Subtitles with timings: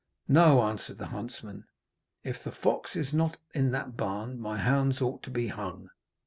[0.27, 1.65] 'No,' answered the huntsman,
[2.23, 5.89] 'if the fox is not in that barn, my hounds ought to be hung.'